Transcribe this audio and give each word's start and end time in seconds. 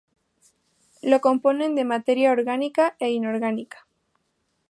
Lo 1.03 1.21
componen 1.25 1.75
materia 1.93 2.31
orgánica 2.37 2.85
e 3.05 3.07
inorgánica. 3.17 3.79